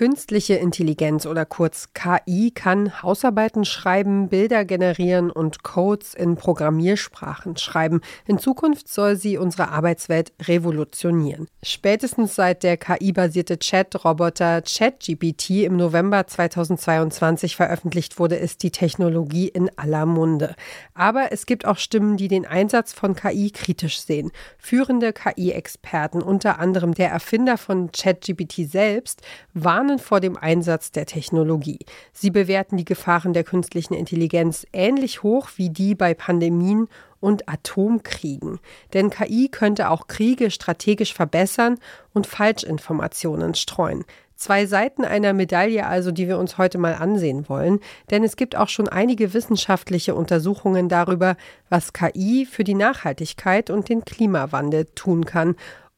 Künstliche 0.00 0.54
Intelligenz 0.54 1.26
oder 1.26 1.44
kurz 1.44 1.90
KI 1.92 2.52
kann 2.52 3.02
Hausarbeiten 3.02 3.66
schreiben, 3.66 4.30
Bilder 4.30 4.64
generieren 4.64 5.30
und 5.30 5.62
Codes 5.62 6.14
in 6.14 6.36
Programmiersprachen 6.36 7.58
schreiben. 7.58 8.00
In 8.26 8.38
Zukunft 8.38 8.88
soll 8.88 9.16
sie 9.16 9.36
unsere 9.36 9.68
Arbeitswelt 9.68 10.32
revolutionieren. 10.40 11.48
Spätestens 11.62 12.34
seit 12.34 12.62
der 12.62 12.78
KI-basierte 12.78 13.58
Chat-Roboter 13.58 14.62
ChatGPT 14.62 15.64
im 15.64 15.76
November 15.76 16.26
2022 16.26 17.54
veröffentlicht 17.54 18.18
wurde, 18.18 18.36
ist 18.36 18.62
die 18.62 18.70
Technologie 18.70 19.48
in 19.48 19.70
aller 19.76 20.06
Munde. 20.06 20.54
Aber 20.94 21.30
es 21.30 21.44
gibt 21.44 21.66
auch 21.66 21.76
Stimmen, 21.76 22.16
die 22.16 22.28
den 22.28 22.46
Einsatz 22.46 22.94
von 22.94 23.14
KI 23.14 23.50
kritisch 23.50 24.00
sehen. 24.00 24.32
Führende 24.56 25.12
KI-Experten, 25.12 26.22
unter 26.22 26.58
anderem 26.58 26.94
der 26.94 27.10
Erfinder 27.10 27.58
von 27.58 27.92
ChatGPT 27.92 28.66
selbst, 28.66 29.20
waren 29.52 29.89
warnen 29.90 29.98
vor 29.98 30.20
dem 30.20 30.36
Einsatz 30.36 30.92
der 30.92 31.06
Technologie. 31.06 31.80
Sie 32.12 32.30
bewerten 32.30 32.76
die 32.76 32.84
Gefahren 32.84 33.32
der 33.32 33.44
künstlichen 33.44 33.94
Intelligenz 33.94 34.66
ähnlich 34.72 35.22
hoch 35.22 35.48
wie 35.56 35.70
die 35.70 35.94
bei 35.94 36.14
Pandemien 36.14 36.88
und 37.18 37.48
Atomkriegen. 37.48 38.60
Denn 38.94 39.10
KI 39.10 39.48
könnte 39.48 39.90
auch 39.90 40.06
Kriege 40.06 40.50
strategisch 40.50 41.12
verbessern 41.12 41.78
und 42.14 42.26
Falschinformationen 42.26 43.54
streuen. 43.54 44.04
Zwei 44.36 44.64
Seiten 44.64 45.04
einer 45.04 45.34
Medaille 45.34 45.86
also, 45.86 46.12
die 46.12 46.28
wir 46.28 46.38
uns 46.38 46.56
heute 46.56 46.78
mal 46.78 46.94
ansehen 46.94 47.48
wollen, 47.48 47.80
denn 48.10 48.24
es 48.24 48.36
gibt 48.36 48.56
auch 48.56 48.68
schon 48.68 48.88
einige 48.88 49.34
wissenschaftliche 49.34 50.14
Untersuchungen 50.14 50.88
darüber, 50.88 51.36
was 51.68 51.92
KI 51.92 52.46
für 52.50 52.64
die 52.64 52.74
Nachhaltigkeit 52.74 53.68
und 53.68 53.90
den 53.90 54.04
Klimawandel 54.04 54.86
tun 54.94 55.26
kann 55.26 55.56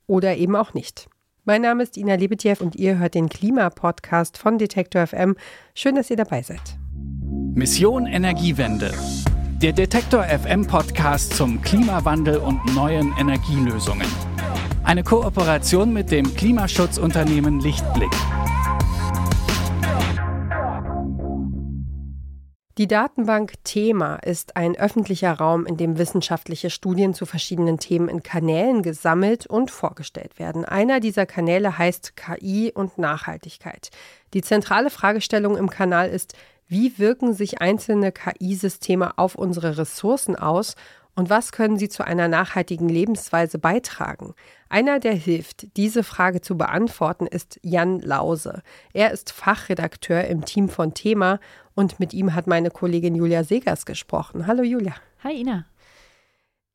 oder 0.08 0.36
eben 0.36 0.56
auch 0.56 0.74
nicht. 0.74 1.08
Mein 1.44 1.62
Name 1.62 1.82
ist 1.82 1.96
Ina 1.96 2.14
Lebetjew 2.14 2.54
und 2.60 2.76
ihr 2.76 2.98
hört 2.98 3.16
den 3.16 3.28
Klimapodcast 3.28 4.38
von 4.38 4.58
Detektor 4.58 5.04
FM. 5.04 5.34
Schön, 5.74 5.96
dass 5.96 6.08
ihr 6.08 6.16
dabei 6.16 6.40
seid. 6.40 6.60
Mission 7.54 8.06
Energiewende. 8.06 8.92
Der 9.60 9.72
Detektor 9.72 10.22
FM 10.22 10.68
Podcast 10.68 11.34
zum 11.34 11.60
Klimawandel 11.60 12.36
und 12.36 12.64
neuen 12.76 13.12
Energielösungen. 13.18 14.06
Eine 14.84 15.02
Kooperation 15.02 15.92
mit 15.92 16.12
dem 16.12 16.32
Klimaschutzunternehmen 16.32 17.58
Lichtblick. 17.58 18.12
Die 22.82 22.88
Datenbank 22.88 23.62
Thema 23.62 24.16
ist 24.16 24.56
ein 24.56 24.74
öffentlicher 24.74 25.34
Raum, 25.34 25.66
in 25.66 25.76
dem 25.76 25.98
wissenschaftliche 25.98 26.68
Studien 26.68 27.14
zu 27.14 27.26
verschiedenen 27.26 27.78
Themen 27.78 28.08
in 28.08 28.24
Kanälen 28.24 28.82
gesammelt 28.82 29.46
und 29.46 29.70
vorgestellt 29.70 30.40
werden. 30.40 30.64
Einer 30.64 30.98
dieser 30.98 31.24
Kanäle 31.24 31.78
heißt 31.78 32.16
KI 32.16 32.72
und 32.74 32.98
Nachhaltigkeit. 32.98 33.90
Die 34.34 34.42
zentrale 34.42 34.90
Fragestellung 34.90 35.56
im 35.56 35.70
Kanal 35.70 36.08
ist, 36.08 36.34
wie 36.66 36.98
wirken 36.98 37.34
sich 37.34 37.60
einzelne 37.60 38.10
KI-Systeme 38.10 39.16
auf 39.16 39.36
unsere 39.36 39.78
Ressourcen 39.78 40.34
aus 40.34 40.74
und 41.14 41.28
was 41.28 41.52
können 41.52 41.76
sie 41.76 41.88
zu 41.88 42.04
einer 42.06 42.28
nachhaltigen 42.28 42.88
Lebensweise 42.88 43.58
beitragen? 43.58 44.34
Einer, 44.68 44.98
der 44.98 45.12
hilft, 45.12 45.76
diese 45.76 46.02
Frage 46.02 46.40
zu 46.40 46.56
beantworten, 46.56 47.26
ist 47.26 47.60
Jan 47.62 48.00
Lause. 48.00 48.62
Er 48.94 49.10
ist 49.10 49.30
Fachredakteur 49.32 50.24
im 50.24 50.44
Team 50.44 50.68
von 50.68 50.94
Thema 50.94 51.38
und 51.74 52.00
mit 52.00 52.14
ihm 52.14 52.34
hat 52.34 52.46
meine 52.46 52.70
Kollegin 52.70 53.14
Julia 53.14 53.44
Segers 53.44 53.84
gesprochen. 53.84 54.46
Hallo 54.46 54.62
Julia. 54.62 54.94
Hi 55.22 55.40
Ina. 55.40 55.66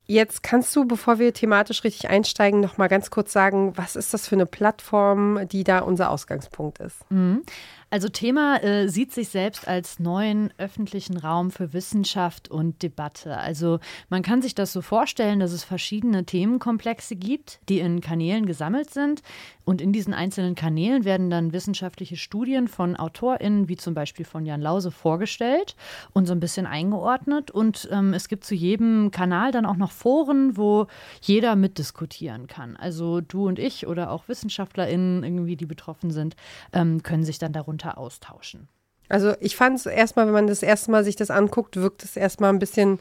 Jetzt 0.09 0.41
kannst 0.41 0.73
du, 0.73 0.85
bevor 0.85 1.19
wir 1.19 1.33
thematisch 1.33 1.83
richtig 1.83 2.09
einsteigen, 2.09 2.61
noch 2.61 2.77
mal 2.77 2.87
ganz 2.87 3.09
kurz 3.09 3.33
sagen, 3.33 3.73
was 3.75 3.97
ist 3.97 4.13
das 4.13 4.25
für 4.25 4.35
eine 4.35 4.45
Plattform, 4.45 5.47
die 5.49 5.65
da 5.65 5.79
unser 5.79 6.11
Ausgangspunkt 6.11 6.79
ist? 6.79 6.99
Mhm. 7.11 7.41
Also 7.89 8.09
Thema 8.09 8.61
äh, 8.63 8.89
sieht 8.89 9.13
sich 9.13 9.29
selbst 9.29 9.65
als 9.65 9.97
neuen 9.97 10.53
öffentlichen 10.57 11.15
Raum 11.15 11.51
für 11.51 11.71
Wissenschaft 11.71 12.51
und 12.51 12.83
Debatte. 12.83 13.37
Also 13.37 13.79
man 14.09 14.23
kann 14.23 14.41
sich 14.41 14.53
das 14.53 14.73
so 14.73 14.81
vorstellen, 14.81 15.39
dass 15.39 15.53
es 15.53 15.63
verschiedene 15.63 16.25
Themenkomplexe 16.25 17.15
gibt, 17.15 17.61
die 17.69 17.79
in 17.79 18.01
Kanälen 18.01 18.45
gesammelt 18.45 18.89
sind. 18.89 19.21
Und 19.63 19.81
in 19.81 19.93
diesen 19.93 20.13
einzelnen 20.13 20.55
Kanälen 20.55 21.05
werden 21.05 21.29
dann 21.29 21.53
wissenschaftliche 21.53 22.17
Studien 22.17 22.67
von 22.67 22.97
AutorInnen, 22.97 23.69
wie 23.69 23.77
zum 23.77 23.93
Beispiel 23.93 24.25
von 24.25 24.45
Jan 24.45 24.61
Lause, 24.61 24.91
vorgestellt 24.91 25.75
und 26.13 26.25
so 26.25 26.33
ein 26.33 26.39
bisschen 26.41 26.65
eingeordnet. 26.65 27.51
Und 27.51 27.87
ähm, 27.91 28.13
es 28.13 28.27
gibt 28.27 28.43
zu 28.43 28.55
jedem 28.55 29.11
Kanal 29.11 29.51
dann 29.51 29.65
auch 29.65 29.75
noch 29.75 29.91
Foren, 29.91 30.57
wo 30.57 30.87
jeder 31.21 31.55
mitdiskutieren 31.55 32.47
kann. 32.47 32.75
Also 32.75 33.21
du 33.21 33.47
und 33.47 33.59
ich 33.59 33.87
oder 33.87 34.11
auch 34.11 34.27
WissenschaftlerInnen, 34.27 35.23
irgendwie, 35.23 35.55
die 35.55 35.65
betroffen 35.65 36.11
sind, 36.11 36.35
ähm, 36.73 37.01
können 37.03 37.23
sich 37.23 37.39
dann 37.39 37.53
darunter 37.53 37.76
darunter 37.77 37.97
austauschen. 37.97 38.67
Also 39.09 39.33
ich 39.39 39.55
fand 39.55 39.79
es 39.79 39.85
erstmal, 39.85 40.25
wenn 40.25 40.33
man 40.33 40.47
das 40.47 40.63
erste 40.63 40.91
Mal 40.91 41.03
sich 41.03 41.15
das 41.15 41.31
anguckt, 41.31 41.77
wirkt 41.77 42.03
es 42.03 42.17
erstmal 42.17 42.51
ein 42.51 42.59
bisschen, 42.59 42.99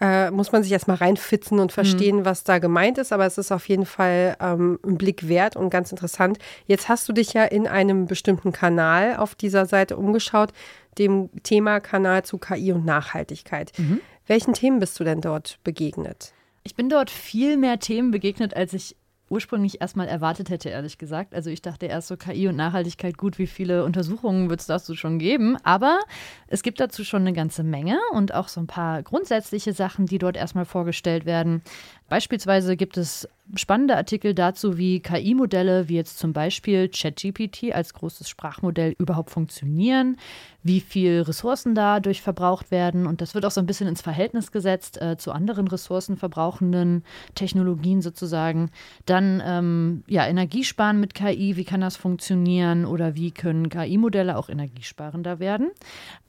äh, 0.00 0.30
muss 0.30 0.52
man 0.52 0.62
sich 0.62 0.70
erstmal 0.70 0.98
reinfitzen 0.98 1.58
und 1.58 1.72
verstehen, 1.72 2.18
mhm. 2.18 2.24
was 2.26 2.44
da 2.44 2.58
gemeint 2.58 2.98
ist. 2.98 3.12
Aber 3.12 3.24
es 3.24 3.38
ist 3.38 3.52
auf 3.52 3.66
jeden 3.68 3.86
Fall 3.86 4.36
ähm, 4.38 4.78
ein 4.84 4.98
Blick 4.98 5.28
wert 5.28 5.56
und 5.56 5.70
ganz 5.70 5.90
interessant. 5.90 6.38
Jetzt 6.66 6.90
hast 6.90 7.08
du 7.08 7.14
dich 7.14 7.32
ja 7.32 7.44
in 7.44 7.66
einem 7.66 8.06
bestimmten 8.06 8.52
Kanal 8.52 9.16
auf 9.16 9.34
dieser 9.34 9.64
Seite 9.64 9.96
umgeschaut, 9.96 10.52
dem 10.98 11.30
Thema 11.42 11.80
Kanal 11.80 12.24
zu 12.24 12.36
KI 12.36 12.72
und 12.72 12.84
Nachhaltigkeit. 12.84 13.72
Mhm. 13.78 14.00
Welchen 14.26 14.52
Themen 14.52 14.78
bist 14.78 15.00
du 15.00 15.04
denn 15.04 15.22
dort 15.22 15.58
begegnet? 15.64 16.32
Ich 16.64 16.74
bin 16.74 16.90
dort 16.90 17.10
viel 17.10 17.56
mehr 17.56 17.78
Themen 17.78 18.10
begegnet, 18.10 18.54
als 18.54 18.72
ich 18.74 18.96
ursprünglich 19.28 19.80
erstmal 19.80 20.08
erwartet 20.08 20.50
hätte, 20.50 20.68
ehrlich 20.68 20.98
gesagt. 20.98 21.34
Also 21.34 21.50
ich 21.50 21.62
dachte 21.62 21.86
erst 21.86 22.08
so 22.08 22.16
KI 22.16 22.48
und 22.48 22.56
Nachhaltigkeit, 22.56 23.18
gut, 23.18 23.38
wie 23.38 23.46
viele 23.46 23.84
Untersuchungen 23.84 24.50
wird 24.50 24.60
es 24.60 24.66
dazu 24.66 24.94
schon 24.94 25.18
geben? 25.18 25.56
Aber 25.64 26.00
es 26.46 26.62
gibt 26.62 26.80
dazu 26.80 27.04
schon 27.04 27.22
eine 27.22 27.32
ganze 27.32 27.64
Menge 27.64 27.98
und 28.12 28.34
auch 28.34 28.48
so 28.48 28.60
ein 28.60 28.66
paar 28.66 29.02
grundsätzliche 29.02 29.72
Sachen, 29.72 30.06
die 30.06 30.18
dort 30.18 30.36
erstmal 30.36 30.64
vorgestellt 30.64 31.26
werden. 31.26 31.62
Beispielsweise 32.08 32.76
gibt 32.76 32.96
es 32.96 33.28
spannende 33.54 33.96
Artikel 33.96 34.34
dazu, 34.34 34.76
wie 34.76 35.00
KI-Modelle, 35.00 35.88
wie 35.88 35.94
jetzt 35.94 36.18
zum 36.18 36.32
Beispiel 36.32 36.88
ChatGPT 36.88 37.72
als 37.72 37.94
großes 37.94 38.28
Sprachmodell 38.28 38.94
überhaupt 38.98 39.30
funktionieren, 39.30 40.16
wie 40.62 40.80
viel 40.80 41.20
Ressourcen 41.20 41.76
dadurch 41.76 42.22
verbraucht 42.22 42.72
werden. 42.72 43.06
Und 43.06 43.20
das 43.20 43.34
wird 43.34 43.46
auch 43.46 43.52
so 43.52 43.60
ein 43.60 43.66
bisschen 43.66 43.86
ins 43.86 44.02
Verhältnis 44.02 44.50
gesetzt 44.50 45.00
äh, 45.00 45.16
zu 45.16 45.30
anderen 45.30 45.68
ressourcenverbrauchenden 45.68 47.04
Technologien 47.36 48.02
sozusagen. 48.02 48.70
Dann 49.04 49.40
ähm, 49.44 50.02
ja, 50.08 50.26
Energiesparen 50.26 50.98
mit 50.98 51.14
KI, 51.14 51.56
wie 51.56 51.64
kann 51.64 51.80
das 51.80 51.96
funktionieren 51.96 52.84
oder 52.84 53.14
wie 53.14 53.30
können 53.30 53.68
KI-Modelle 53.68 54.36
auch 54.36 54.48
energiesparender 54.48 55.38
werden. 55.38 55.70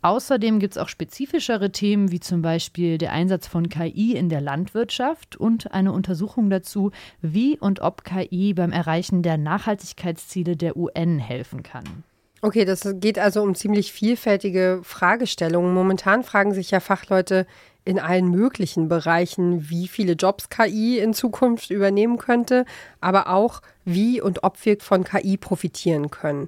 Außerdem 0.04 0.60
gibt 0.60 0.74
es 0.74 0.78
auch 0.78 0.90
spezifischere 0.90 1.72
Themen, 1.72 2.12
wie 2.12 2.20
zum 2.20 2.44
Beispiel 2.44 3.00
der 3.00 3.12
Einsatz 3.12 3.48
von 3.48 3.70
KI 3.70 4.16
in 4.16 4.30
der 4.30 4.42
Landwirtschaft 4.42 5.36
und 5.36 5.67
eine 5.72 5.92
Untersuchung 5.92 6.50
dazu, 6.50 6.92
wie 7.22 7.58
und 7.60 7.80
ob 7.80 8.04
KI 8.04 8.54
beim 8.54 8.72
Erreichen 8.72 9.24
der 9.24 9.38
Nachhaltigkeitsziele 9.38 10.56
der 10.56 10.78
UN 10.78 11.20
helfen 11.20 11.64
kann. 11.64 12.04
Okay, 12.42 12.66
das 12.66 12.88
geht 12.96 13.18
also 13.18 13.42
um 13.42 13.56
ziemlich 13.56 13.92
vielfältige 13.92 14.82
Fragestellungen. 14.84 15.74
Momentan 15.74 16.24
fragen 16.24 16.54
sich 16.54 16.70
ja 16.70 16.80
Fachleute 16.80 17.48
in 17.84 18.00
allen 18.00 18.30
möglichen 18.30 18.90
Bereichen, 18.90 19.70
wie 19.70 19.88
viele 19.88 20.14
Jobs 20.14 20.50
KI 20.50 21.00
in 21.00 21.14
Zukunft 21.14 21.72
übernehmen 21.72 22.18
könnte, 22.18 22.66
aber 23.00 23.30
auch 23.30 23.62
wie 23.86 24.22
und 24.22 24.44
ob 24.44 24.64
wir 24.66 24.78
von 24.80 25.04
KI 25.04 25.38
profitieren 25.38 26.12
können. 26.12 26.48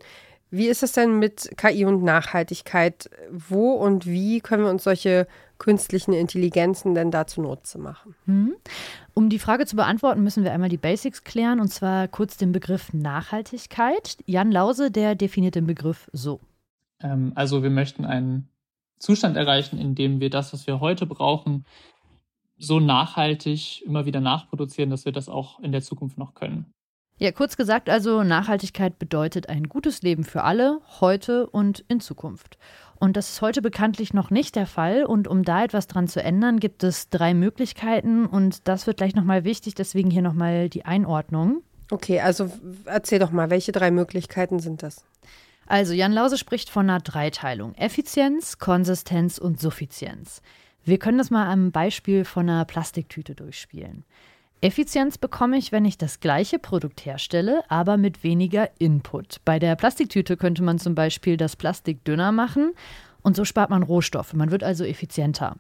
Wie 0.52 0.68
ist 0.68 0.82
es 0.82 0.94
denn 0.94 1.20
mit 1.20 1.52
KI 1.58 1.86
und 1.86 2.04
Nachhaltigkeit? 2.04 3.10
Wo 3.32 3.74
und 3.74 4.08
wie 4.08 4.42
können 4.42 4.64
wir 4.64 4.72
uns 4.72 4.84
solche 4.84 5.28
künstlichen 5.60 6.14
Intelligenzen 6.14 6.96
denn 6.96 7.12
da 7.12 7.28
zunutze 7.28 7.78
machen? 7.78 8.16
Mhm. 8.26 8.56
Um 9.14 9.30
die 9.30 9.40
Frage 9.40 9.66
zu 9.66 9.76
beantworten, 9.76 10.24
müssen 10.24 10.44
wir 10.44 10.52
einmal 10.52 10.70
die 10.70 10.78
Basics 10.78 11.24
klären 11.24 11.60
und 11.60 11.68
zwar 11.68 12.08
kurz 12.08 12.38
den 12.38 12.52
Begriff 12.52 12.94
Nachhaltigkeit. 12.94 14.18
Jan 14.26 14.52
Lause, 14.52 14.90
der 14.90 15.16
definiert 15.16 15.56
den 15.56 15.68
Begriff 15.68 16.10
so. 16.14 16.40
Ähm, 17.02 17.34
also 17.36 17.62
wir 17.62 17.70
möchten 17.70 18.06
einen 18.06 18.50
Zustand 18.98 19.38
erreichen, 19.38 19.78
in 19.78 19.96
dem 19.96 20.20
wir 20.20 20.30
das, 20.30 20.52
was 20.54 20.66
wir 20.68 20.80
heute 20.80 21.06
brauchen, 21.06 21.66
so 22.58 22.80
nachhaltig 22.80 23.82
immer 23.86 24.06
wieder 24.06 24.20
nachproduzieren, 24.20 24.90
dass 24.90 25.06
wir 25.06 25.12
das 25.12 25.30
auch 25.30 25.60
in 25.60 25.72
der 25.72 25.82
Zukunft 25.82 26.18
noch 26.18 26.34
können. 26.34 26.74
Ja, 27.22 27.34
kurz 27.34 27.58
gesagt 27.58 27.90
also, 27.90 28.24
Nachhaltigkeit 28.24 28.98
bedeutet 28.98 29.50
ein 29.50 29.68
gutes 29.68 30.02
Leben 30.02 30.24
für 30.24 30.44
alle, 30.46 30.80
heute 31.02 31.48
und 31.48 31.84
in 31.90 32.00
Zukunft. 32.00 32.58
Und 32.96 33.18
das 33.18 33.30
ist 33.30 33.42
heute 33.42 33.62
bekanntlich 33.62 34.14
noch 34.14 34.30
nicht 34.30 34.56
der 34.56 34.66
Fall. 34.66 35.04
Und 35.04 35.28
um 35.28 35.44
da 35.44 35.66
etwas 35.66 35.88
dran 35.88 36.08
zu 36.08 36.24
ändern, 36.24 36.62
gibt 36.62 36.82
es 36.82 37.10
drei 37.10 37.34
Möglichkeiten. 37.34 38.26
Und 38.26 38.70
das 38.70 38.88
wird 38.88 38.98
gleich 38.98 39.16
nochmal 39.16 39.44
wichtig, 39.44 39.76
deswegen 39.76 40.10
hier 40.10 40.22
nochmal 40.22 40.70
die 40.70 40.86
Einordnung. 40.86 41.62
Okay, 41.92 42.22
also 42.22 42.50
erzähl 42.86 43.20
doch 43.20 43.32
mal, 43.32 43.50
welche 43.50 43.74
drei 43.74 43.92
Möglichkeiten 43.92 44.60
sind 44.60 44.82
das? 44.82 45.04
Also 45.66 45.92
Jan 45.94 46.14
Lause 46.14 46.38
spricht 46.38 46.70
von 46.70 46.90
einer 46.90 47.02
Dreiteilung. 47.02 47.76
Effizienz, 47.76 48.60
Konsistenz 48.60 49.40
und 49.40 49.60
Suffizienz. 49.60 50.42
Wir 50.86 51.00
können 51.00 51.18
das 51.18 51.32
mal 51.32 51.52
am 51.52 51.72
Beispiel 51.72 52.24
von 52.24 52.50
einer 52.50 52.64
Plastiktüte 52.64 53.36
durchspielen. 53.36 54.06
Effizienz 54.62 55.18
bekomme 55.18 55.58
ich, 55.58 55.72
wenn 55.72 55.86
ich 55.86 55.98
das 55.98 56.20
gleiche 56.20 56.60
Produkt 56.60 57.06
herstelle, 57.06 57.64
aber 57.70 57.96
mit 57.96 58.24
weniger 58.24 58.70
Input. 58.78 59.38
Bei 59.46 59.58
der 59.58 59.76
Plastiktüte 59.76 60.36
könnte 60.36 60.64
man 60.64 60.80
zum 60.80 60.96
Beispiel 60.96 61.38
das 61.38 61.56
Plastik 61.56 62.04
dünner 62.04 62.34
machen 62.34 62.74
und 63.22 63.36
so 63.36 63.46
spart 63.46 63.70
man 63.70 63.84
Rohstoffe. 63.84 64.34
Man 64.34 64.52
wird 64.52 64.64
also 64.64 64.84
effizienter. 64.84 65.56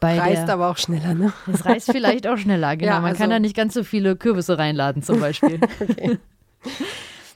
Bei 0.00 0.18
reist 0.18 0.48
der, 0.48 0.54
aber 0.54 0.68
auch 0.68 0.78
schneller, 0.78 1.14
ne? 1.14 1.32
Es 1.52 1.64
reist 1.64 1.92
vielleicht 1.92 2.26
auch 2.26 2.38
schneller, 2.38 2.76
genau. 2.78 2.92
Ja, 2.92 3.00
man 3.00 3.12
kann 3.12 3.30
also 3.30 3.34
da 3.34 3.38
nicht 3.38 3.56
ganz 3.56 3.74
so 3.74 3.84
viele 3.84 4.16
Kürbisse 4.16 4.58
reinladen 4.58 5.02
zum 5.02 5.20
Beispiel. 5.20 5.60
okay. 5.80 6.18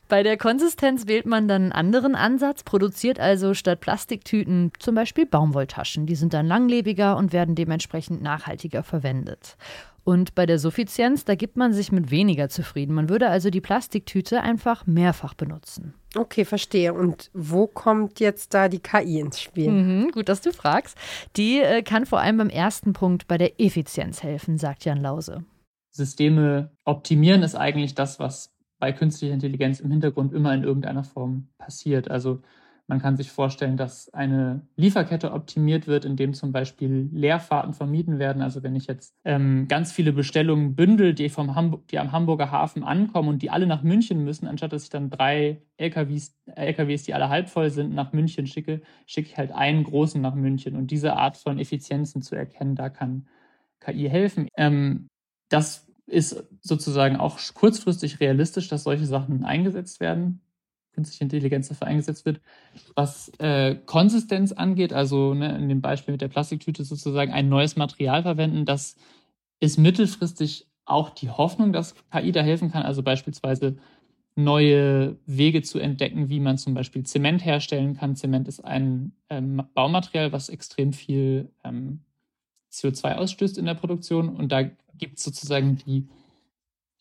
Bei 0.09 0.23
der 0.23 0.37
Konsistenz 0.37 1.07
wählt 1.07 1.25
man 1.27 1.49
dann 1.49 1.63
einen 1.63 1.73
anderen 1.73 2.15
Ansatz, 2.15 2.63
produziert 2.63 3.19
also 3.19 3.55
statt 3.55 3.81
Plastiktüten 3.81 4.71
zum 4.79 4.95
Beispiel 4.95 5.25
Baumwolltaschen. 5.25 6.07
Die 6.07 6.15
sind 6.15 6.35
dann 6.35 6.47
langlebiger 6.47 7.17
und 7.17 7.33
werden 7.33 7.55
dementsprechend 7.55 8.23
nachhaltiger 8.23 8.83
verwendet. 8.83 9.57
Und 10.05 10.35
bei 10.35 10.45
der 10.45 10.59
Suffizienz, 10.59 11.25
da 11.25 11.35
gibt 11.35 11.57
man 11.57 11.73
sich 11.73 11.91
mit 11.91 12.11
weniger 12.11 12.51
zufrieden. 12.51 12.95
Man 12.95 13.09
würde 13.09 13.29
also 13.31 13.49
die 13.49 13.63
Plastiktüte 13.63 14.43
einfach 14.43 14.87
mehrfach 14.87 15.33
benutzen. 15.33 15.95
Okay, 16.15 16.45
verstehe. 16.45 16.93
Und 16.93 17.31
wo 17.33 17.67
kommt 17.67 18.21
jetzt 18.21 18.53
da 18.53 18.69
die 18.69 18.81
KI 18.81 19.19
ins 19.19 19.41
Spiel? 19.41 19.71
Mhm, 19.71 20.11
gut, 20.13 20.29
dass 20.29 20.43
du 20.43 20.53
fragst. 20.53 20.97
Die 21.37 21.61
äh, 21.61 21.83
kann 21.83 22.05
vor 22.05 22.21
allem 22.21 22.37
beim 22.37 22.51
ersten 22.51 22.93
Punkt 22.93 23.27
bei 23.27 23.39
der 23.39 23.59
Effizienz 23.61 24.23
helfen, 24.23 24.59
sagt 24.59 24.85
Jan 24.85 25.01
Lause. 25.01 25.45
Systeme 25.91 26.71
optimieren 26.85 27.43
ist 27.43 27.55
eigentlich 27.55 27.95
das, 27.95 28.19
was 28.19 28.53
bei 28.79 28.93
künstlicher 28.93 29.33
Intelligenz 29.33 29.81
im 29.81 29.91
Hintergrund 29.91 30.35
immer 30.35 30.53
in 30.53 30.65
irgendeiner 30.65 31.05
Form 31.05 31.49
passiert. 31.57 32.11
Also 32.11 32.43
man 32.87 33.01
kann 33.01 33.17
sich 33.17 33.31
vorstellen, 33.31 33.79
dass 33.79 34.13
eine 34.13 34.61
Lieferkette 34.77 35.33
optimiert 35.33 35.87
wird, 35.87 36.05
indem 36.05 36.35
zum 36.35 36.53
Beispiel 36.53 37.09
Leerfahrten 37.13 37.73
vermieden 37.73 38.19
werden. 38.19 38.43
Also 38.43 38.63
wenn 38.63 38.77
ich 38.77 38.87
jetzt 38.87 39.15
ähm, 39.25 39.69
ganz 39.69 39.91
viele 39.91 40.13
Bestellungen 40.13 40.75
bündel, 40.75 41.15
die, 41.15 41.31
vom 41.31 41.83
die 41.91 41.99
am 41.99 42.13
Hamburger 42.13 42.51
Hafen 42.51 42.85
ankommen 42.85 43.31
und 43.31 43.43
die 43.43 43.49
alle 43.49 43.67
nach 43.67 43.83
München 43.83 44.23
müssen, 44.23 44.47
anstatt 44.47 44.73
dass 44.73 44.85
ich 44.85 44.91
dann 44.91 45.09
drei 45.09 45.63
LKWs, 45.79 46.37
LKWs, 46.57 47.05
die 47.05 47.15
alle 47.15 47.31
halb 47.31 47.49
voll 47.49 47.71
sind, 47.71 47.95
nach 47.95 48.13
München 48.13 48.47
schicke, 48.47 48.83
schicke 49.07 49.29
ich 49.31 49.39
halt 49.39 49.53
einen 49.53 49.85
großen 49.85 50.21
nach 50.21 50.35
München. 50.35 50.77
Und 50.77 50.91
diese 50.91 51.17
Art 51.17 51.39
von 51.39 51.59
Effizienzen 51.59 52.21
zu 52.21 52.35
erkennen, 52.35 52.75
da 52.75 52.91
kann 52.91 53.27
KI 53.81 54.11
helfen. 54.11 54.49
Ähm, 54.59 55.09
das 55.49 55.87
ist 56.07 56.45
sozusagen 56.61 57.17
auch 57.17 57.39
kurzfristig 57.55 58.21
realistisch, 58.21 58.69
dass 58.69 58.83
solche 58.83 59.07
Sachen 59.07 59.43
eingesetzt 59.43 60.01
werden 60.01 60.43
künstliche 60.95 61.25
Intelligenz 61.25 61.69
dafür 61.69 61.87
eingesetzt 61.87 62.25
wird. 62.25 62.41
Was 62.95 63.31
äh, 63.39 63.77
Konsistenz 63.87 64.53
angeht, 64.53 64.93
also 64.93 65.35
ne, 65.35 65.57
in 65.57 65.69
dem 65.69 65.81
Beispiel 65.81 66.13
mit 66.13 66.21
der 66.21 66.29
Plastiktüte 66.29 66.85
sozusagen 66.85 67.33
ein 67.33 67.49
neues 67.49 67.77
Material 67.77 68.23
verwenden, 68.23 68.65
das 68.65 68.97
ist 69.61 69.79
mittelfristig 69.79 70.67
auch 70.85 71.11
die 71.11 71.31
Hoffnung, 71.31 71.73
dass 71.73 71.95
KI 72.13 72.33
da 72.33 72.43
helfen 72.43 72.71
kann, 72.71 72.83
also 72.83 73.03
beispielsweise 73.03 73.77
neue 74.37 75.17
Wege 75.27 75.63
zu 75.63 75.79
entdecken, 75.79 76.29
wie 76.29 76.41
man 76.41 76.59
zum 76.59 76.75
Beispiel 76.75 77.05
Zement 77.05 77.45
herstellen 77.45 77.97
kann. 77.97 78.17
Zement 78.17 78.49
ist 78.49 78.65
ein 78.65 79.13
ähm, 79.31 79.63
Baumaterial, 79.75 80.33
was 80.33 80.49
extrem 80.49 80.93
viel 80.93 81.51
ähm, 81.63 82.01
CO2 82.73 83.15
ausstößt 83.15 83.59
in 83.59 83.67
der 83.67 83.75
Produktion 83.75 84.29
und 84.29 84.51
da 84.51 84.63
gibt 84.99 85.19
es 85.19 85.25
sozusagen 85.25 85.77
die 85.87 86.09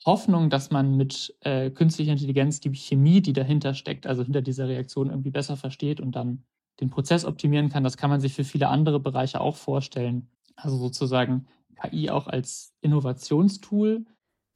Hoffnung, 0.05 0.49
dass 0.49 0.71
man 0.71 0.95
mit 0.95 1.35
äh, 1.41 1.69
künstlicher 1.69 2.11
Intelligenz 2.11 2.59
die 2.59 2.73
Chemie, 2.73 3.21
die 3.21 3.33
dahinter 3.33 3.73
steckt, 3.73 4.05
also 4.07 4.23
hinter 4.23 4.41
dieser 4.41 4.67
Reaktion 4.67 5.09
irgendwie 5.09 5.31
besser 5.31 5.57
versteht 5.57 5.99
und 5.99 6.13
dann 6.15 6.43
den 6.79 6.89
Prozess 6.89 7.25
optimieren 7.25 7.69
kann, 7.69 7.83
das 7.83 7.97
kann 7.97 8.09
man 8.09 8.19
sich 8.19 8.33
für 8.33 8.43
viele 8.43 8.67
andere 8.67 8.99
Bereiche 8.99 9.39
auch 9.39 9.55
vorstellen. 9.55 10.29
Also 10.55 10.77
sozusagen 10.77 11.47
KI 11.81 12.09
auch 12.09 12.27
als 12.27 12.73
Innovationstool, 12.81 14.05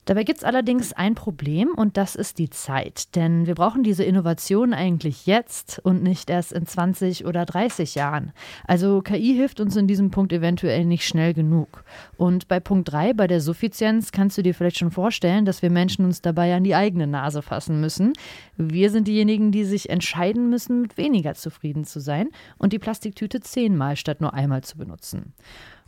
Dabei 0.07 0.24
gibt 0.24 0.38
es 0.38 0.45
allerdings 0.45 0.94
ein 0.94 1.15
Problem 1.15 1.71
und 1.75 1.98
das 1.98 2.15
ist 2.15 2.39
die 2.39 2.50
Zeit. 2.50 3.13
Denn 3.18 3.45
wir 3.45 3.56
brauchen 3.56 3.83
diese 3.83 4.06
Innovation 4.06 4.74
eigentlich 4.74 5.25
jetzt 5.25 5.81
und 5.83 6.01
nicht 6.01 6.30
erst 6.30 6.54
in 6.54 6.65
20 6.65 7.25
oder 7.25 7.45
30 7.45 7.94
Jahren. 7.95 8.31
Also 8.65 9.01
KI 9.01 9.33
hilft 9.36 9.59
uns 9.59 9.75
in 9.75 9.86
diesem 9.86 10.09
Punkt 10.09 10.31
eventuell 10.31 10.86
nicht 10.86 11.06
schnell 11.06 11.33
genug. 11.33 11.83
Und 12.15 12.48
bei 12.48 12.62
Punkt 12.62 12.89
3, 12.89 13.15
bei 13.15 13.27
der 13.27 13.42
Suffizienz, 13.42 14.13
kannst 14.13 14.38
du 14.38 14.44
dir 14.44 14.56
vielleicht 14.56 14.77
schon 14.77 14.92
vorstellen, 14.92 15.44
dass 15.44 15.62
wir 15.62 15.69
Menschen 15.69 16.06
uns 16.06 16.21
dabei 16.21 16.56
an 16.56 16.63
die 16.63 16.74
eigene 16.74 17.06
Nase 17.06 17.42
fassen 17.42 17.81
müssen. 17.81 18.13
Wir 18.56 18.92
sind 18.92 19.10
diejenigen, 19.10 19.51
die 19.51 19.65
sich 19.65 19.89
entscheiden 19.89 20.50
müssen, 20.50 20.83
mit 20.83 20.95
weniger 20.95 21.33
zufrieden 21.33 21.83
zu 21.83 22.00
sein 22.00 22.30
und 22.57 22.71
die 22.71 22.80
Plastiktüte 22.80 23.42
zehnmal 23.42 23.98
statt 23.98 24.21
nur 24.21 24.33
einmal 24.33 24.63
zu 24.63 24.77
benutzen. 24.77 25.33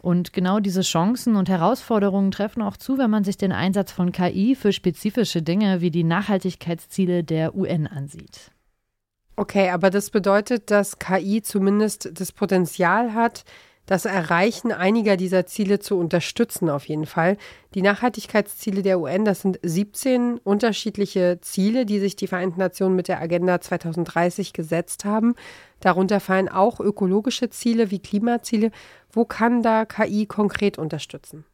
Und 0.02 0.32
genau 0.34 0.60
diese 0.60 0.82
Chancen 0.82 1.36
und 1.36 1.50
Herausforderungen 1.50 2.32
treffen 2.32 2.62
auch 2.62 2.78
zu, 2.78 2.98
wenn 2.98 3.10
man 3.10 3.24
sich 3.24 3.38
den 3.38 3.52
Einsatz 3.52 3.92
von 3.92 4.12
KI 4.12 4.56
für 4.56 4.72
spezifische 4.72 5.42
Dinge 5.42 5.82
wie 5.82 5.92
die 5.92 6.04
Nachhaltigkeitsziele 6.06 7.24
der 7.24 7.56
UN 7.56 7.86
ansieht. 7.86 8.52
Okay, 9.36 9.70
aber 9.70 9.90
das 9.90 10.10
bedeutet, 10.10 10.70
dass 10.70 11.00
KI 11.00 11.42
zumindest 11.42 12.10
das 12.20 12.32
Potenzial 12.32 13.14
hat, 13.14 13.46
das 13.90 14.06
Erreichen 14.06 14.72
einiger 14.72 15.18
dieser 15.18 15.48
Ziele 15.48 15.80
zu 15.80 15.98
unterstützen, 15.98 16.70
auf 16.70 16.88
jeden 16.88 17.08
Fall. 17.08 17.38
Die 17.74 17.82
Nachhaltigkeitsziele 17.82 18.84
der 18.84 19.00
UN, 19.00 19.26
das 19.26 19.42
sind 19.42 19.60
17 19.64 20.38
unterschiedliche 20.44 21.40
Ziele, 21.42 21.88
die 21.88 21.98
sich 21.98 22.16
die 22.16 22.28
Vereinten 22.28 22.60
Nationen 22.60 22.96
mit 22.96 23.08
der 23.08 23.20
Agenda 23.20 23.60
2030 23.60 24.54
gesetzt 24.54 25.06
haben. 25.06 25.34
Darunter 25.80 26.20
fallen 26.20 26.50
auch 26.50 26.80
ökologische 26.80 27.50
Ziele 27.50 27.90
wie 27.90 27.98
Klimaziele. 27.98 28.70
Wo 29.12 29.26
kann 29.26 29.64
da 29.64 29.86
KI 29.86 30.28
konkret 30.28 30.78
unterstützen? 30.78 31.46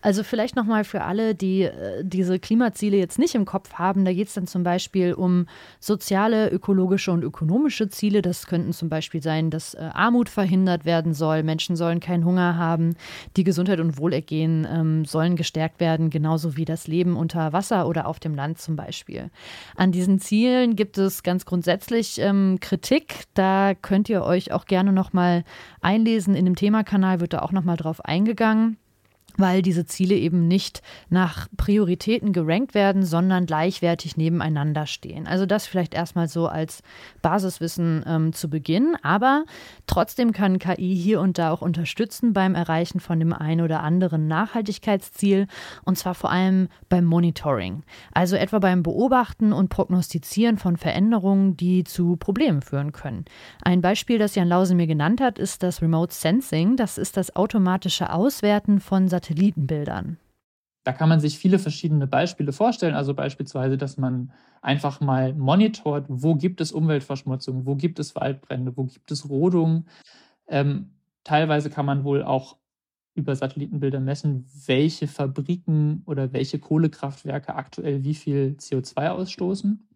Also 0.00 0.22
vielleicht 0.22 0.56
nochmal 0.56 0.84
für 0.84 1.02
alle, 1.02 1.34
die 1.34 1.62
äh, 1.62 2.04
diese 2.04 2.38
Klimaziele 2.38 2.96
jetzt 2.96 3.18
nicht 3.18 3.34
im 3.34 3.44
Kopf 3.44 3.74
haben, 3.74 4.04
da 4.04 4.12
geht 4.12 4.28
es 4.28 4.34
dann 4.34 4.46
zum 4.46 4.62
Beispiel 4.62 5.14
um 5.14 5.46
soziale, 5.80 6.50
ökologische 6.50 7.12
und 7.12 7.22
ökonomische 7.22 7.88
Ziele. 7.88 8.22
Das 8.22 8.46
könnten 8.46 8.72
zum 8.72 8.88
Beispiel 8.88 9.22
sein, 9.22 9.50
dass 9.50 9.74
äh, 9.74 9.90
Armut 9.92 10.28
verhindert 10.28 10.84
werden 10.84 11.14
soll, 11.14 11.42
Menschen 11.42 11.76
sollen 11.76 12.00
keinen 12.00 12.24
Hunger 12.24 12.56
haben, 12.56 12.94
die 13.36 13.44
Gesundheit 13.44 13.80
und 13.80 13.98
Wohlergehen 13.98 14.66
ähm, 14.70 15.04
sollen 15.04 15.36
gestärkt 15.36 15.80
werden, 15.80 16.10
genauso 16.10 16.56
wie 16.56 16.64
das 16.64 16.86
Leben 16.86 17.16
unter 17.16 17.52
Wasser 17.52 17.88
oder 17.88 18.06
auf 18.06 18.20
dem 18.20 18.34
Land 18.34 18.58
zum 18.58 18.76
Beispiel. 18.76 19.30
An 19.76 19.92
diesen 19.92 20.18
Zielen 20.20 20.76
gibt 20.76 20.98
es 20.98 21.22
ganz 21.22 21.46
grundsätzlich 21.46 22.20
ähm, 22.20 22.58
Kritik. 22.60 23.24
Da 23.34 23.74
könnt 23.74 24.08
ihr 24.08 24.22
euch 24.22 24.52
auch 24.52 24.66
gerne 24.66 24.92
nochmal 24.92 25.44
einlesen. 25.80 26.34
In 26.34 26.44
dem 26.44 26.56
Themakanal 26.56 27.20
wird 27.20 27.32
da 27.32 27.40
auch 27.40 27.52
nochmal 27.52 27.76
drauf 27.76 28.04
eingegangen 28.04 28.78
weil 29.36 29.62
diese 29.62 29.86
Ziele 29.86 30.14
eben 30.14 30.48
nicht 30.48 30.82
nach 31.08 31.48
Prioritäten 31.56 32.32
gerankt 32.32 32.74
werden, 32.74 33.04
sondern 33.04 33.46
gleichwertig 33.46 34.16
nebeneinander 34.16 34.86
stehen. 34.86 35.26
Also 35.26 35.46
das 35.46 35.66
vielleicht 35.66 35.94
erstmal 35.94 36.28
so 36.28 36.48
als 36.48 36.82
Basiswissen 37.22 38.04
ähm, 38.06 38.32
zu 38.32 38.48
Beginn, 38.48 38.96
aber 39.02 39.44
trotzdem 39.86 40.32
kann 40.32 40.58
KI 40.58 40.96
hier 40.96 41.20
und 41.20 41.38
da 41.38 41.50
auch 41.50 41.62
unterstützen 41.62 42.32
beim 42.32 42.54
Erreichen 42.54 43.00
von 43.00 43.18
dem 43.18 43.32
einen 43.32 43.60
oder 43.60 43.82
anderen 43.82 44.26
Nachhaltigkeitsziel 44.28 45.46
und 45.84 45.98
zwar 45.98 46.14
vor 46.14 46.30
allem 46.30 46.68
beim 46.88 47.04
Monitoring, 47.04 47.82
also 48.12 48.36
etwa 48.36 48.58
beim 48.58 48.82
Beobachten 48.82 49.52
und 49.52 49.68
Prognostizieren 49.68 50.58
von 50.58 50.76
Veränderungen, 50.76 51.56
die 51.56 51.84
zu 51.84 52.16
Problemen 52.16 52.62
führen 52.62 52.92
können. 52.92 53.24
Ein 53.62 53.80
Beispiel, 53.80 54.18
das 54.18 54.34
Jan 54.34 54.48
Lause 54.48 54.74
mir 54.74 54.86
genannt 54.86 55.20
hat, 55.20 55.38
ist 55.38 55.62
das 55.62 55.82
Remote 55.82 56.14
Sensing. 56.14 56.76
Das 56.76 56.98
ist 56.98 57.16
das 57.16 57.34
automatische 57.36 58.12
Auswerten 58.12 58.80
von 58.80 59.08
Satelliten 59.08 59.25
Satellitenbildern. 59.26 60.18
Da 60.84 60.92
kann 60.92 61.08
man 61.08 61.18
sich 61.18 61.38
viele 61.38 61.58
verschiedene 61.58 62.06
Beispiele 62.06 62.52
vorstellen. 62.52 62.94
Also 62.94 63.12
beispielsweise, 63.12 63.76
dass 63.76 63.96
man 63.96 64.32
einfach 64.62 65.00
mal 65.00 65.34
monitort, 65.34 66.06
wo 66.08 66.36
gibt 66.36 66.60
es 66.60 66.70
Umweltverschmutzung, 66.70 67.66
wo 67.66 67.74
gibt 67.74 67.98
es 67.98 68.14
Waldbrände, 68.14 68.76
wo 68.76 68.84
gibt 68.84 69.10
es 69.10 69.28
Rodung. 69.28 69.86
Ähm, 70.46 70.92
teilweise 71.24 71.70
kann 71.70 71.86
man 71.86 72.04
wohl 72.04 72.22
auch 72.22 72.56
über 73.14 73.34
Satellitenbilder 73.34 73.98
messen, 73.98 74.46
welche 74.66 75.08
Fabriken 75.08 76.02
oder 76.06 76.32
welche 76.32 76.58
Kohlekraftwerke 76.60 77.54
aktuell 77.54 78.04
wie 78.04 78.14
viel 78.14 78.56
CO2 78.60 79.08
ausstoßen. 79.08 79.88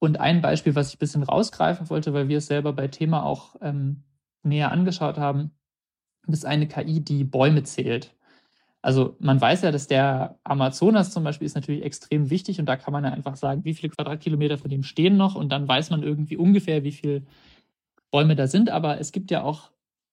Und 0.00 0.18
ein 0.18 0.40
Beispiel, 0.40 0.74
was 0.74 0.88
ich 0.88 0.96
ein 0.96 0.98
bisschen 0.98 1.22
rausgreifen 1.22 1.88
wollte, 1.88 2.12
weil 2.12 2.28
wir 2.28 2.38
es 2.38 2.46
selber 2.46 2.72
bei 2.72 2.88
Thema 2.88 3.24
auch 3.24 3.54
ähm, 3.60 4.02
näher 4.42 4.72
angeschaut 4.72 5.18
haben, 5.18 5.52
ist 6.26 6.46
eine 6.46 6.66
KI, 6.66 7.00
die 7.00 7.24
Bäume 7.24 7.62
zählt. 7.62 8.14
Also 8.84 9.16
man 9.18 9.40
weiß 9.40 9.62
ja, 9.62 9.72
dass 9.72 9.86
der 9.86 10.38
Amazonas 10.44 11.10
zum 11.10 11.24
Beispiel 11.24 11.46
ist 11.46 11.54
natürlich 11.54 11.82
extrem 11.82 12.28
wichtig 12.28 12.60
und 12.60 12.66
da 12.66 12.76
kann 12.76 12.92
man 12.92 13.02
ja 13.02 13.12
einfach 13.12 13.34
sagen, 13.34 13.64
wie 13.64 13.72
viele 13.72 13.90
Quadratkilometer 13.90 14.58
von 14.58 14.68
dem 14.68 14.82
stehen 14.82 15.16
noch 15.16 15.36
und 15.36 15.50
dann 15.50 15.66
weiß 15.66 15.88
man 15.88 16.02
irgendwie 16.02 16.36
ungefähr, 16.36 16.84
wie 16.84 16.92
viele 16.92 17.22
Bäume 18.10 18.36
da 18.36 18.46
sind. 18.46 18.68
Aber 18.68 19.00
es 19.00 19.10
gibt 19.10 19.30
ja 19.30 19.42
auch 19.42 19.70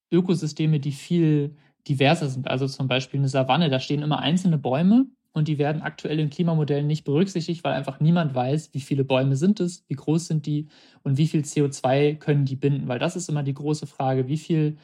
Ökosysteme, 0.09 0.79
die 0.79 0.93
viel 0.93 1.57
diverser 1.85 2.29
sind. 2.29 2.47
Also 2.47 2.65
zum 2.65 2.87
Beispiel 2.87 3.19
eine 3.19 3.27
Savanne, 3.27 3.69
da 3.69 3.81
stehen 3.81 4.03
immer 4.03 4.19
einzelne 4.19 4.57
Bäume 4.57 5.07
und 5.33 5.49
die 5.49 5.57
werden 5.57 5.81
aktuell 5.81 6.21
in 6.21 6.29
Klimamodellen 6.29 6.87
nicht 6.87 7.03
berücksichtigt, 7.03 7.65
weil 7.65 7.73
einfach 7.73 7.99
niemand 7.99 8.33
weiß, 8.33 8.73
wie 8.73 8.79
viele 8.79 9.03
Bäume 9.03 9.35
sind 9.35 9.59
es, 9.59 9.83
wie 9.89 9.95
groß 9.95 10.27
sind 10.27 10.45
die 10.45 10.69
und 11.03 11.17
wie 11.17 11.27
viel 11.27 11.41
CO2 11.41 12.15
können 12.15 12.45
die 12.45 12.55
binden. 12.55 12.87
Weil 12.87 12.99
das 12.99 13.17
ist 13.17 13.27
immer 13.27 13.43
die 13.43 13.53
große 13.53 13.85
Frage, 13.85 14.29
wie 14.29 14.37
viel 14.37 14.77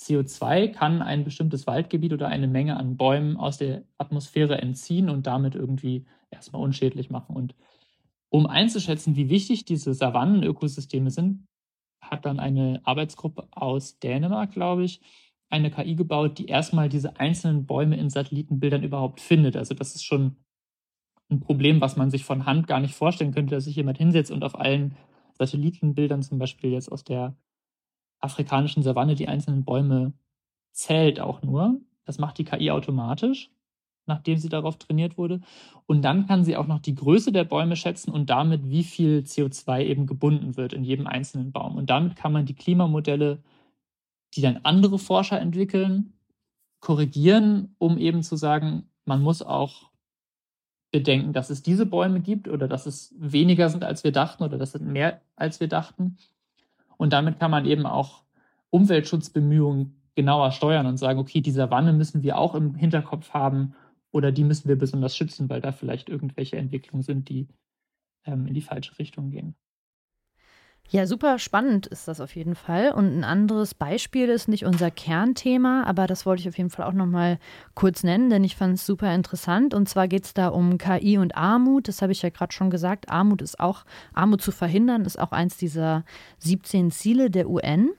CO2 0.00 0.68
kann 0.68 1.02
ein 1.02 1.24
bestimmtes 1.24 1.66
Waldgebiet 1.66 2.12
oder 2.12 2.28
eine 2.28 2.48
Menge 2.48 2.76
an 2.76 2.96
Bäumen 2.96 3.36
aus 3.36 3.58
der 3.58 3.84
Atmosphäre 3.98 4.58
entziehen 4.58 5.10
und 5.10 5.26
damit 5.26 5.54
irgendwie 5.54 6.06
erstmal 6.30 6.62
unschädlich 6.62 7.10
machen. 7.10 7.36
Und 7.36 7.54
um 8.30 8.46
einzuschätzen, 8.46 9.16
wie 9.16 9.28
wichtig 9.28 9.64
diese 9.64 9.92
Savannenökosysteme 9.92 11.10
sind, 11.10 11.46
hat 12.00 12.24
dann 12.24 12.40
eine 12.40 12.80
Arbeitsgruppe 12.84 13.48
aus 13.50 13.98
Dänemark, 13.98 14.52
glaube 14.52 14.84
ich, 14.84 15.00
eine 15.50 15.70
KI 15.70 15.96
gebaut, 15.96 16.38
die 16.38 16.46
erstmal 16.46 16.88
diese 16.88 17.18
einzelnen 17.18 17.66
Bäume 17.66 17.96
in 17.96 18.08
Satellitenbildern 18.08 18.82
überhaupt 18.82 19.20
findet. 19.20 19.56
Also 19.56 19.74
das 19.74 19.94
ist 19.94 20.04
schon 20.04 20.36
ein 21.28 21.40
Problem, 21.40 21.80
was 21.80 21.96
man 21.96 22.10
sich 22.10 22.24
von 22.24 22.46
Hand 22.46 22.66
gar 22.66 22.80
nicht 22.80 22.94
vorstellen 22.94 23.32
könnte, 23.32 23.54
dass 23.54 23.64
sich 23.64 23.76
jemand 23.76 23.98
hinsetzt 23.98 24.30
und 24.30 24.44
auf 24.44 24.58
allen 24.58 24.96
Satellitenbildern, 25.38 26.22
zum 26.22 26.38
Beispiel 26.38 26.70
jetzt 26.70 26.90
aus 26.90 27.04
der 27.04 27.36
afrikanischen 28.20 28.82
Savanne, 28.82 29.14
die 29.14 29.28
einzelnen 29.28 29.64
Bäume 29.64 30.12
zählt 30.72 31.20
auch 31.20 31.42
nur. 31.42 31.80
Das 32.04 32.18
macht 32.18 32.38
die 32.38 32.44
KI 32.44 32.70
automatisch, 32.70 33.50
nachdem 34.06 34.38
sie 34.38 34.48
darauf 34.48 34.78
trainiert 34.78 35.18
wurde. 35.18 35.40
Und 35.86 36.02
dann 36.02 36.26
kann 36.26 36.44
sie 36.44 36.56
auch 36.56 36.66
noch 36.66 36.80
die 36.80 36.94
Größe 36.94 37.32
der 37.32 37.44
Bäume 37.44 37.76
schätzen 37.76 38.10
und 38.10 38.30
damit, 38.30 38.68
wie 38.68 38.84
viel 38.84 39.20
CO2 39.20 39.84
eben 39.84 40.06
gebunden 40.06 40.56
wird 40.56 40.72
in 40.72 40.84
jedem 40.84 41.06
einzelnen 41.06 41.52
Baum. 41.52 41.76
Und 41.76 41.90
damit 41.90 42.16
kann 42.16 42.32
man 42.32 42.46
die 42.46 42.54
Klimamodelle, 42.54 43.42
die 44.34 44.42
dann 44.42 44.60
andere 44.62 44.98
Forscher 44.98 45.40
entwickeln, 45.40 46.12
korrigieren, 46.80 47.74
um 47.78 47.98
eben 47.98 48.22
zu 48.22 48.36
sagen, 48.36 48.88
man 49.04 49.22
muss 49.22 49.42
auch 49.42 49.90
bedenken, 50.90 51.32
dass 51.32 51.50
es 51.50 51.62
diese 51.62 51.86
Bäume 51.86 52.20
gibt 52.20 52.48
oder 52.48 52.66
dass 52.66 52.86
es 52.86 53.14
weniger 53.16 53.68
sind, 53.68 53.84
als 53.84 54.02
wir 54.02 54.12
dachten 54.12 54.42
oder 54.42 54.58
dass 54.58 54.74
es 54.74 54.80
mehr, 54.80 55.20
als 55.36 55.60
wir 55.60 55.68
dachten. 55.68 56.16
Und 57.00 57.14
damit 57.14 57.40
kann 57.40 57.50
man 57.50 57.64
eben 57.64 57.86
auch 57.86 58.24
Umweltschutzbemühungen 58.68 60.02
genauer 60.16 60.52
steuern 60.52 60.84
und 60.84 60.98
sagen, 60.98 61.18
okay, 61.18 61.40
die 61.40 61.50
Savanne 61.50 61.94
müssen 61.94 62.22
wir 62.22 62.36
auch 62.36 62.54
im 62.54 62.74
Hinterkopf 62.74 63.30
haben 63.30 63.74
oder 64.12 64.32
die 64.32 64.44
müssen 64.44 64.68
wir 64.68 64.76
besonders 64.76 65.16
schützen, 65.16 65.48
weil 65.48 65.62
da 65.62 65.72
vielleicht 65.72 66.10
irgendwelche 66.10 66.58
Entwicklungen 66.58 67.02
sind, 67.02 67.30
die 67.30 67.48
ähm, 68.26 68.46
in 68.46 68.52
die 68.52 68.60
falsche 68.60 68.98
Richtung 68.98 69.30
gehen. 69.30 69.54
Ja, 70.92 71.06
super 71.06 71.38
spannend 71.38 71.86
ist 71.86 72.08
das 72.08 72.20
auf 72.20 72.34
jeden 72.34 72.56
Fall. 72.56 72.90
Und 72.90 73.16
ein 73.16 73.22
anderes 73.22 73.74
Beispiel 73.74 74.28
ist 74.28 74.48
nicht 74.48 74.64
unser 74.64 74.90
Kernthema, 74.90 75.84
aber 75.84 76.08
das 76.08 76.26
wollte 76.26 76.40
ich 76.40 76.48
auf 76.48 76.58
jeden 76.58 76.70
Fall 76.70 76.84
auch 76.84 76.92
nochmal 76.92 77.38
kurz 77.76 78.02
nennen, 78.02 78.28
denn 78.28 78.42
ich 78.42 78.56
fand 78.56 78.74
es 78.74 78.86
super 78.86 79.14
interessant. 79.14 79.72
Und 79.72 79.88
zwar 79.88 80.08
geht 80.08 80.24
es 80.24 80.34
da 80.34 80.48
um 80.48 80.78
KI 80.78 81.16
und 81.16 81.36
Armut. 81.36 81.86
Das 81.86 82.02
habe 82.02 82.10
ich 82.10 82.22
ja 82.22 82.30
gerade 82.30 82.52
schon 82.52 82.70
gesagt. 82.70 83.08
Armut 83.08 83.40
ist 83.40 83.60
auch, 83.60 83.84
Armut 84.14 84.42
zu 84.42 84.50
verhindern, 84.50 85.04
ist 85.04 85.20
auch 85.20 85.30
eins 85.30 85.56
dieser 85.56 86.04
17 86.40 86.90
Ziele 86.90 87.30
der 87.30 87.48
UN. 87.48 87.90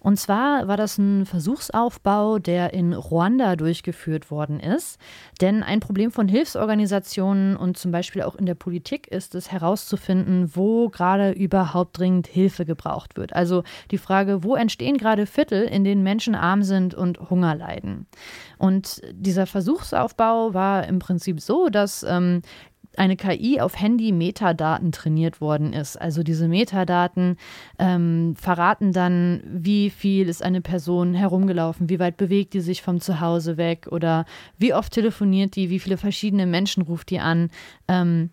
Und 0.00 0.18
zwar 0.18 0.68
war 0.68 0.76
das 0.76 0.96
ein 0.98 1.26
Versuchsaufbau, 1.26 2.38
der 2.38 2.72
in 2.72 2.92
Ruanda 2.92 3.56
durchgeführt 3.56 4.30
worden 4.30 4.60
ist. 4.60 4.98
Denn 5.40 5.62
ein 5.62 5.80
Problem 5.80 6.12
von 6.12 6.28
Hilfsorganisationen 6.28 7.56
und 7.56 7.76
zum 7.76 7.90
Beispiel 7.90 8.22
auch 8.22 8.36
in 8.36 8.46
der 8.46 8.54
Politik 8.54 9.08
ist 9.08 9.34
es 9.34 9.50
herauszufinden, 9.50 10.54
wo 10.54 10.88
gerade 10.88 11.32
überhaupt 11.32 11.98
dringend 11.98 12.28
Hilfe 12.28 12.64
gebraucht 12.64 13.16
wird. 13.16 13.34
Also 13.34 13.64
die 13.90 13.98
Frage, 13.98 14.44
wo 14.44 14.54
entstehen 14.54 14.98
gerade 14.98 15.26
Viertel, 15.26 15.64
in 15.64 15.82
denen 15.82 16.04
Menschen 16.04 16.36
arm 16.36 16.62
sind 16.62 16.94
und 16.94 17.30
Hunger 17.30 17.56
leiden. 17.56 18.06
Und 18.56 19.02
dieser 19.12 19.46
Versuchsaufbau 19.46 20.54
war 20.54 20.86
im 20.86 21.00
Prinzip 21.00 21.40
so, 21.40 21.68
dass 21.68 22.04
ähm, 22.04 22.42
eine 22.98 23.16
KI 23.16 23.60
auf 23.60 23.80
Handy-Metadaten 23.80 24.92
trainiert 24.92 25.40
worden 25.40 25.72
ist. 25.72 25.96
Also 25.96 26.22
diese 26.22 26.48
Metadaten 26.48 27.36
ähm, 27.78 28.34
verraten 28.36 28.92
dann, 28.92 29.42
wie 29.44 29.90
viel 29.90 30.28
ist 30.28 30.42
eine 30.42 30.60
Person 30.60 31.14
herumgelaufen, 31.14 31.88
wie 31.88 31.98
weit 31.98 32.16
bewegt 32.16 32.54
die 32.54 32.60
sich 32.60 32.82
vom 32.82 33.00
Zuhause 33.00 33.56
weg 33.56 33.88
oder 33.90 34.24
wie 34.58 34.74
oft 34.74 34.92
telefoniert 34.92 35.56
die, 35.56 35.70
wie 35.70 35.78
viele 35.78 35.96
verschiedene 35.96 36.46
Menschen 36.46 36.82
ruft 36.82 37.10
die 37.10 37.20
an. 37.20 37.50
Ähm, 37.86 38.30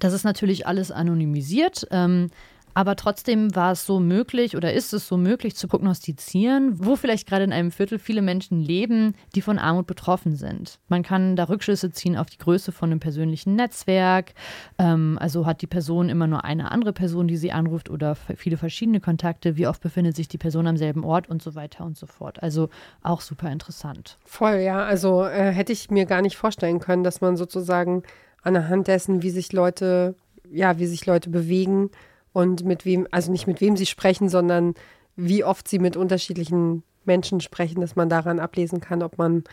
das 0.00 0.12
ist 0.12 0.24
natürlich 0.24 0.66
alles 0.66 0.90
anonymisiert. 0.90 1.86
Ähm, 1.90 2.30
aber 2.74 2.96
trotzdem 2.96 3.54
war 3.54 3.72
es 3.72 3.86
so 3.86 4.00
möglich 4.00 4.56
oder 4.56 4.72
ist 4.72 4.92
es 4.92 5.08
so 5.08 5.16
möglich 5.16 5.56
zu 5.56 5.68
prognostizieren, 5.68 6.84
wo 6.84 6.96
vielleicht 6.96 7.28
gerade 7.28 7.44
in 7.44 7.52
einem 7.52 7.70
Viertel 7.70 7.98
viele 7.98 8.22
Menschen 8.22 8.60
leben, 8.60 9.14
die 9.34 9.42
von 9.42 9.58
Armut 9.58 9.86
betroffen 9.86 10.36
sind. 10.36 10.78
Man 10.88 11.02
kann 11.02 11.36
da 11.36 11.44
Rückschlüsse 11.44 11.90
ziehen 11.90 12.16
auf 12.16 12.30
die 12.30 12.38
Größe 12.38 12.72
von 12.72 12.90
einem 12.90 13.00
persönlichen 13.00 13.56
Netzwerk. 13.56 14.32
Ähm, 14.78 15.18
also 15.20 15.46
hat 15.46 15.62
die 15.62 15.66
Person 15.66 16.08
immer 16.08 16.26
nur 16.26 16.44
eine 16.44 16.70
andere 16.70 16.92
Person, 16.92 17.28
die 17.28 17.36
sie 17.36 17.52
anruft 17.52 17.90
oder 17.90 18.14
viele 18.14 18.56
verschiedene 18.56 19.00
Kontakte. 19.00 19.56
Wie 19.56 19.66
oft 19.66 19.82
befindet 19.82 20.16
sich 20.16 20.28
die 20.28 20.38
Person 20.38 20.66
am 20.66 20.76
selben 20.76 21.04
Ort 21.04 21.28
und 21.28 21.42
so 21.42 21.54
weiter 21.54 21.84
und 21.84 21.96
so 21.96 22.06
fort. 22.06 22.42
Also 22.42 22.68
auch 23.02 23.20
super 23.20 23.50
interessant. 23.50 24.18
Voll, 24.24 24.56
ja. 24.56 24.84
Also 24.84 25.24
äh, 25.24 25.52
hätte 25.52 25.72
ich 25.72 25.90
mir 25.90 26.06
gar 26.06 26.22
nicht 26.22 26.36
vorstellen 26.36 26.78
können, 26.78 27.04
dass 27.04 27.20
man 27.20 27.36
sozusagen 27.36 28.02
anhand 28.42 28.88
dessen, 28.88 29.22
wie 29.22 29.30
sich 29.30 29.52
Leute, 29.52 30.14
ja, 30.50 30.78
wie 30.78 30.86
sich 30.86 31.06
Leute 31.06 31.30
bewegen, 31.30 31.90
und 32.32 32.64
mit 32.64 32.84
wem, 32.84 33.06
also 33.10 33.30
nicht 33.30 33.46
mit 33.46 33.60
wem 33.60 33.76
sie 33.76 33.86
sprechen, 33.86 34.28
sondern 34.28 34.74
wie 35.16 35.44
oft 35.44 35.68
sie 35.68 35.78
mit 35.78 35.96
unterschiedlichen 35.96 36.82
Menschen 37.04 37.40
sprechen, 37.40 37.80
dass 37.80 37.96
man 37.96 38.08
daran 38.08 38.38
ablesen 38.38 38.80
kann, 38.80 39.02
ob 39.02 39.18
man, 39.18 39.44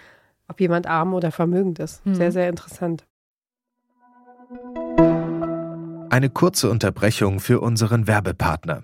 ob 0.47 0.59
jemand 0.61 0.87
arm 0.87 1.13
oder 1.13 1.31
vermögend 1.31 1.79
ist. 1.79 2.05
Mhm. 2.05 2.15
Sehr, 2.15 2.31
sehr 2.31 2.49
interessant. 2.49 3.05
Eine 6.09 6.29
kurze 6.29 6.69
Unterbrechung 6.69 7.39
für 7.39 7.59
unseren 7.61 8.07
Werbepartner. 8.07 8.83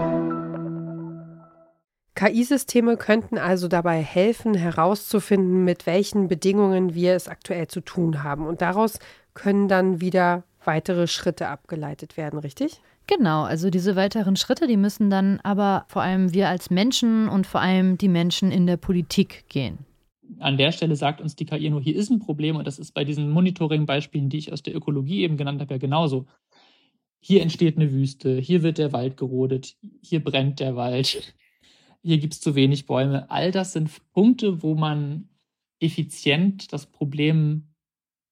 KI-Systeme 2.21 2.97
könnten 2.97 3.39
also 3.39 3.67
dabei 3.67 3.99
helfen, 4.03 4.53
herauszufinden, 4.53 5.63
mit 5.63 5.87
welchen 5.87 6.27
Bedingungen 6.27 6.93
wir 6.93 7.15
es 7.15 7.27
aktuell 7.27 7.67
zu 7.67 7.81
tun 7.81 8.21
haben. 8.21 8.45
Und 8.45 8.61
daraus 8.61 8.99
können 9.33 9.67
dann 9.67 10.01
wieder 10.01 10.43
weitere 10.63 11.07
Schritte 11.07 11.47
abgeleitet 11.47 12.17
werden, 12.17 12.37
richtig? 12.37 12.79
Genau, 13.07 13.41
also 13.41 13.71
diese 13.71 13.95
weiteren 13.95 14.35
Schritte, 14.35 14.67
die 14.67 14.77
müssen 14.77 15.09
dann 15.09 15.39
aber 15.41 15.85
vor 15.87 16.03
allem 16.03 16.31
wir 16.31 16.47
als 16.47 16.69
Menschen 16.69 17.27
und 17.27 17.47
vor 17.47 17.59
allem 17.59 17.97
die 17.97 18.07
Menschen 18.07 18.51
in 18.51 18.67
der 18.67 18.77
Politik 18.77 19.45
gehen. 19.49 19.79
An 20.37 20.59
der 20.59 20.71
Stelle 20.71 20.95
sagt 20.95 21.21
uns 21.21 21.35
die 21.35 21.45
KI 21.45 21.71
nur, 21.71 21.81
hier 21.81 21.95
ist 21.95 22.11
ein 22.11 22.19
Problem 22.19 22.55
und 22.55 22.67
das 22.67 22.77
ist 22.77 22.93
bei 22.93 23.03
diesen 23.03 23.31
Monitoring-Beispielen, 23.31 24.29
die 24.29 24.37
ich 24.37 24.53
aus 24.53 24.61
der 24.61 24.75
Ökologie 24.75 25.23
eben 25.23 25.37
genannt 25.37 25.59
habe, 25.59 25.73
ja 25.73 25.79
genauso. 25.79 26.27
Hier 27.19 27.41
entsteht 27.41 27.77
eine 27.77 27.91
Wüste, 27.91 28.37
hier 28.37 28.61
wird 28.61 28.77
der 28.77 28.93
Wald 28.93 29.17
gerodet, 29.17 29.75
hier 30.01 30.23
brennt 30.23 30.59
der 30.59 30.75
Wald, 30.75 31.33
hier 32.03 32.17
gibt 32.17 32.33
es 32.33 32.41
zu 32.41 32.55
wenig 32.55 32.85
Bäume. 32.85 33.29
All 33.29 33.51
das 33.51 33.73
sind 33.73 33.89
Punkte, 34.13 34.63
wo 34.63 34.75
man 34.75 35.29
effizient 35.79 36.73
das 36.73 36.85
Problem 36.85 37.73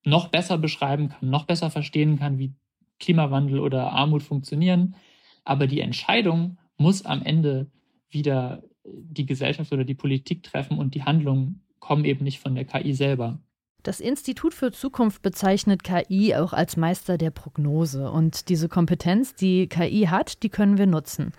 noch 0.06 0.30
besser 0.30 0.58
beschreiben 0.58 1.10
kann, 1.10 1.30
noch 1.30 1.46
besser 1.46 1.70
verstehen 1.70 2.18
kann, 2.18 2.38
wie 2.38 2.54
Klimawandel 3.00 3.60
oder 3.60 3.92
Armut 3.92 4.24
funktionieren. 4.24 4.96
Aber 5.44 5.68
die 5.68 5.82
Entscheidung 5.82 6.58
muss 6.78 7.06
am 7.06 7.22
Ende 7.24 7.72
wieder 8.10 8.64
die 8.86 9.26
Gesellschaft 9.26 9.72
oder 9.72 9.84
die 9.84 9.96
Politik 9.96 10.44
treffen 10.44 10.78
und 10.78 10.96
die 10.96 11.04
Handlungen 11.04 11.62
kommen 11.80 12.06
eben 12.06 12.24
nicht 12.24 12.40
von 12.40 12.56
der 12.56 12.66
KI 12.66 12.94
selber. 12.94 13.40
Das 13.84 14.02
Institut 14.02 14.54
für 14.54 14.74
Zukunft 14.74 15.22
bezeichnet 15.22 15.86
KI 15.86 16.36
auch 16.36 16.52
als 16.52 16.76
Meister 16.76 17.18
der 17.18 17.32
Prognose. 17.32 18.12
Und 18.12 18.50
diese 18.50 18.68
Kompetenz, 18.68 19.36
die 19.36 19.68
KI 19.68 20.08
hat, 20.10 20.44
die 20.44 20.50
können 20.50 20.78
wir 20.78 20.86
nutzen. 20.86 21.32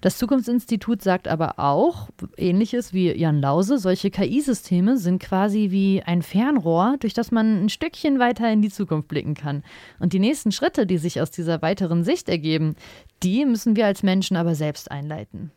Das 0.00 0.16
Zukunftsinstitut 0.16 1.02
sagt 1.02 1.26
aber 1.26 1.58
auch, 1.58 2.08
ähnliches 2.36 2.92
wie 2.92 3.10
Jan 3.10 3.40
Lause, 3.40 3.78
solche 3.78 4.12
KI-Systeme 4.12 4.96
sind 4.96 5.20
quasi 5.20 5.72
wie 5.72 6.00
ein 6.04 6.22
Fernrohr, 6.22 6.94
durch 7.00 7.14
das 7.14 7.32
man 7.32 7.64
ein 7.64 7.68
Stückchen 7.68 8.20
weiter 8.20 8.48
in 8.52 8.62
die 8.62 8.70
Zukunft 8.70 9.08
blicken 9.08 9.34
kann. 9.34 9.64
Und 9.98 10.12
die 10.12 10.20
nächsten 10.20 10.52
Schritte, 10.52 10.86
die 10.86 10.98
sich 10.98 11.20
aus 11.20 11.32
dieser 11.32 11.62
weiteren 11.62 12.04
Sicht 12.04 12.28
ergeben, 12.28 12.76
die 13.24 13.44
müssen 13.44 13.74
wir 13.74 13.86
als 13.86 14.04
Menschen 14.04 14.36
aber 14.36 14.54
selbst 14.54 14.88
einleiten. 14.88 15.50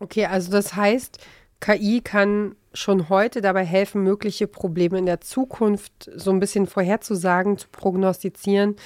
Okay, 0.00 0.26
also 0.26 0.50
das 0.50 0.74
heißt, 0.74 1.24
KI 1.64 2.02
kann 2.02 2.56
schon 2.74 3.08
heute 3.08 3.40
dabei 3.40 3.64
helfen, 3.64 4.02
mögliche 4.02 4.46
Probleme 4.46 4.98
in 4.98 5.06
der 5.06 5.22
Zukunft 5.22 6.10
so 6.14 6.30
ein 6.30 6.38
bisschen 6.38 6.66
vorherzusagen, 6.66 7.56
zu 7.56 7.68
prognostizieren 7.72 8.76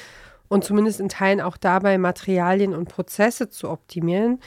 und 0.46 0.62
zumindest 0.62 1.00
in 1.00 1.08
Teilen 1.08 1.40
auch 1.40 1.56
dabei 1.56 1.98
Materialien 1.98 2.76
und 2.76 2.88
Prozesse 2.88 3.48
zu 3.48 3.68
optimieren. 3.68 4.38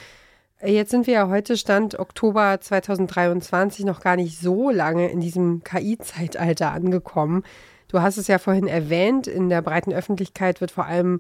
Jetzt 0.63 0.91
sind 0.91 1.07
wir 1.07 1.13
ja 1.15 1.27
heute 1.27 1.57
Stand 1.57 1.99
Oktober 1.99 2.61
2023 2.61 3.83
noch 3.83 3.99
gar 3.99 4.15
nicht 4.15 4.39
so 4.39 4.69
lange 4.69 5.09
in 5.09 5.19
diesem 5.19 5.65
KI-Zeitalter 5.65 6.71
angekommen. 6.71 7.43
Du 7.89 8.01
hast 8.01 8.15
es 8.15 8.27
ja 8.27 8.37
vorhin 8.37 8.67
erwähnt, 8.67 9.27
in 9.27 9.49
der 9.49 9.61
breiten 9.61 9.91
Öffentlichkeit 9.91 10.61
wird 10.61 10.71
vor 10.71 10.85
allem 10.85 11.19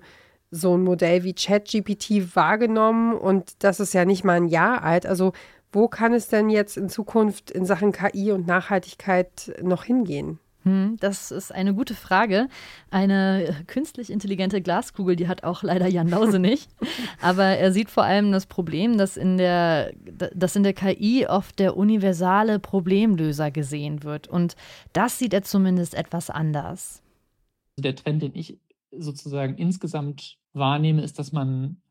so 0.49 0.77
ein 0.77 0.83
Modell 0.83 1.23
wie 1.23 1.33
ChatGPT 1.33 2.35
wahrgenommen 2.35 3.15
und 3.15 3.63
das 3.63 3.81
ist 3.81 3.93
ja 3.93 4.05
nicht 4.05 4.23
mal 4.23 4.37
ein 4.37 4.47
Jahr 4.47 4.83
alt. 4.83 5.05
Also 5.05 5.33
wo 5.71 5.87
kann 5.87 6.13
es 6.13 6.27
denn 6.27 6.49
jetzt 6.49 6.77
in 6.77 6.89
Zukunft 6.89 7.51
in 7.51 7.65
Sachen 7.65 7.91
KI 7.91 8.31
und 8.31 8.47
Nachhaltigkeit 8.47 9.53
noch 9.61 9.83
hingehen? 9.83 10.39
Hm, 10.63 10.97
das 10.99 11.31
ist 11.31 11.51
eine 11.51 11.73
gute 11.73 11.95
Frage. 11.95 12.47
Eine 12.91 13.63
künstlich 13.65 14.11
intelligente 14.11 14.61
Glaskugel, 14.61 15.15
die 15.15 15.27
hat 15.27 15.43
auch 15.43 15.63
leider 15.63 15.87
Jan 15.87 16.07
Lause 16.07 16.37
nicht. 16.37 16.69
Aber 17.21 17.45
er 17.45 17.71
sieht 17.71 17.89
vor 17.89 18.03
allem 18.03 18.31
das 18.31 18.45
Problem, 18.45 18.97
dass 18.97 19.17
in 19.17 19.37
der, 19.37 19.91
dass 20.35 20.55
in 20.55 20.63
der 20.63 20.73
KI 20.73 21.25
oft 21.27 21.57
der 21.57 21.77
universale 21.77 22.59
Problemlöser 22.59 23.49
gesehen 23.49 24.03
wird. 24.03 24.27
Und 24.27 24.55
das 24.93 25.17
sieht 25.17 25.33
er 25.33 25.41
zumindest 25.41 25.95
etwas 25.95 26.29
anders. 26.29 27.01
Der 27.79 27.95
Trend, 27.95 28.21
den 28.21 28.35
ich 28.35 28.59
sozusagen 28.91 29.55
insgesamt 29.55 30.37
wahrnehme, 30.53 31.01
ist, 31.01 31.17
dass 31.17 31.31
man 31.31 31.81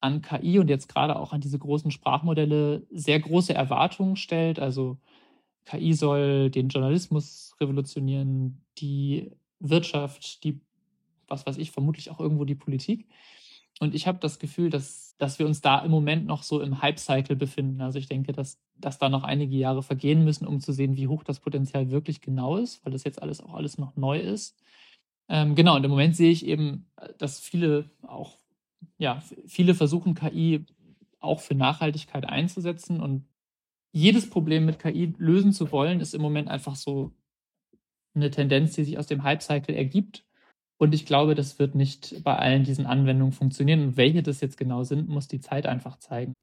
an 0.00 0.22
KI 0.22 0.58
und 0.58 0.68
jetzt 0.68 0.88
gerade 0.88 1.16
auch 1.16 1.32
an 1.32 1.40
diese 1.40 1.58
großen 1.58 1.90
Sprachmodelle 1.90 2.86
sehr 2.90 3.20
große 3.20 3.54
Erwartungen 3.54 4.16
stellt. 4.16 4.58
Also 4.58 4.98
KI 5.64 5.92
soll 5.92 6.50
den 6.50 6.68
Journalismus 6.68 7.54
revolutionieren, 7.60 8.62
die 8.78 9.30
Wirtschaft, 9.58 10.42
die, 10.44 10.60
was 11.28 11.46
weiß 11.46 11.58
ich, 11.58 11.70
vermutlich 11.70 12.10
auch 12.10 12.20
irgendwo 12.20 12.44
die 12.44 12.54
Politik. 12.54 13.06
Und 13.78 13.94
ich 13.94 14.06
habe 14.06 14.18
das 14.18 14.38
Gefühl, 14.38 14.68
dass, 14.68 15.16
dass 15.18 15.38
wir 15.38 15.46
uns 15.46 15.60
da 15.62 15.78
im 15.78 15.90
Moment 15.90 16.26
noch 16.26 16.42
so 16.42 16.60
im 16.60 16.82
Hype-Cycle 16.82 17.36
befinden. 17.36 17.80
Also 17.80 17.98
ich 17.98 18.08
denke, 18.08 18.32
dass, 18.32 18.58
dass 18.76 18.98
da 18.98 19.08
noch 19.08 19.22
einige 19.22 19.56
Jahre 19.56 19.82
vergehen 19.82 20.24
müssen, 20.24 20.46
um 20.46 20.60
zu 20.60 20.72
sehen, 20.72 20.96
wie 20.96 21.08
hoch 21.08 21.24
das 21.24 21.40
Potenzial 21.40 21.90
wirklich 21.90 22.20
genau 22.20 22.58
ist, 22.58 22.84
weil 22.84 22.92
das 22.92 23.04
jetzt 23.04 23.22
alles 23.22 23.40
auch 23.40 23.54
alles 23.54 23.78
noch 23.78 23.96
neu 23.96 24.18
ist. 24.18 24.58
Ähm, 25.30 25.54
genau, 25.54 25.76
und 25.76 25.84
im 25.84 25.90
Moment 25.90 26.16
sehe 26.16 26.30
ich 26.30 26.44
eben, 26.44 26.90
dass 27.16 27.40
viele 27.40 27.88
auch, 28.02 28.36
ja, 29.00 29.22
viele 29.46 29.74
versuchen, 29.74 30.14
KI 30.14 30.66
auch 31.20 31.40
für 31.40 31.54
Nachhaltigkeit 31.54 32.26
einzusetzen 32.28 33.00
und 33.00 33.24
jedes 33.92 34.28
Problem 34.28 34.66
mit 34.66 34.78
KI 34.78 35.14
lösen 35.16 35.52
zu 35.52 35.72
wollen, 35.72 36.00
ist 36.00 36.14
im 36.14 36.20
Moment 36.20 36.48
einfach 36.48 36.76
so 36.76 37.12
eine 38.14 38.30
Tendenz, 38.30 38.74
die 38.74 38.84
sich 38.84 38.98
aus 38.98 39.06
dem 39.06 39.22
Hype-Cycle 39.22 39.74
ergibt. 39.74 40.24
Und 40.78 40.94
ich 40.94 41.06
glaube, 41.06 41.34
das 41.34 41.58
wird 41.58 41.74
nicht 41.74 42.22
bei 42.22 42.36
allen 42.36 42.62
diesen 42.64 42.86
Anwendungen 42.86 43.32
funktionieren. 43.32 43.82
Und 43.82 43.96
welche 43.96 44.22
das 44.22 44.40
jetzt 44.42 44.58
genau 44.58 44.84
sind, 44.84 45.08
muss 45.08 45.28
die 45.28 45.40
Zeit 45.40 45.66
einfach 45.66 45.98
zeigen. 45.98 46.34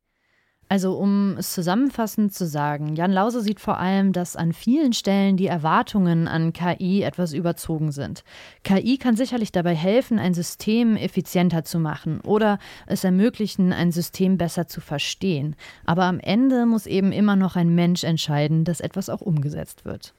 Also 0.70 0.98
um 0.98 1.38
es 1.38 1.54
zusammenfassend 1.54 2.34
zu 2.34 2.46
sagen, 2.46 2.96
Jan 2.96 3.14
Lause 3.14 3.42
sieht 3.42 3.62
vor 3.62 3.80
allem, 3.80 4.12
dass 4.12 4.36
an 4.36 4.52
vielen 4.52 4.92
Stellen 4.92 5.38
die 5.38 5.48
Erwartungen 5.48 6.28
an 6.28 6.52
KI 6.52 7.04
etwas 7.04 7.32
überzogen 7.32 7.94
sind. 7.94 8.26
KI 8.64 8.98
kann 8.98 9.16
sicherlich 9.16 9.54
dabei 9.54 9.76
helfen, 9.76 10.20
ein 10.20 10.34
System 10.34 10.98
effizienter 10.98 11.64
zu 11.64 11.80
machen 11.80 12.20
oder 12.22 12.60
es 12.86 13.06
ermöglichen, 13.06 13.72
ein 13.72 13.94
System 13.94 14.38
besser 14.38 14.68
zu 14.68 14.82
verstehen. 14.82 15.56
Aber 15.86 16.04
am 16.04 16.20
Ende 16.20 16.66
muss 16.66 16.86
eben 16.86 17.14
immer 17.14 17.38
noch 17.38 17.56
ein 17.56 17.74
Mensch 17.74 18.04
entscheiden, 18.04 18.66
dass 18.66 18.82
etwas 18.82 19.10
auch 19.10 19.22
umgesetzt 19.22 19.86
wird. 19.86 20.14